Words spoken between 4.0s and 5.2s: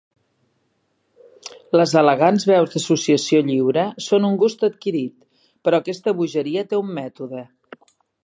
són un gust adquirit,